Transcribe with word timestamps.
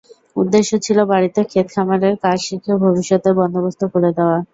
উদ্দেশ্য 0.35 0.71
ছিল 0.85 0.97
বাড়িতে 1.11 1.39
ক্ষেত-খামারের 1.45 2.15
কাজ 2.23 2.37
শিখিয়ে 2.47 2.81
ভবিষ্যতের 2.83 3.33
বন্দোবস্ত 3.39 3.81
করে 3.93 4.09
দেওয়া। 4.17 4.37